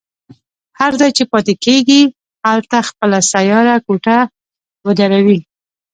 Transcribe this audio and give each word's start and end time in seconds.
هر 0.79 0.91
ځای 0.99 1.11
چې 1.17 1.23
پاتې 1.31 1.53
کېږي 1.65 2.01
هلته 2.47 2.77
خپله 2.89 3.19
سیاره 3.31 3.75
کوټه 3.85 4.17
ودروي. 4.85 5.39